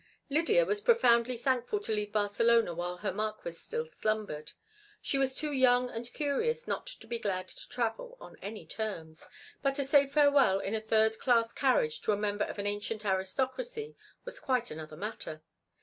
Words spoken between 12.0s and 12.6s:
to a member of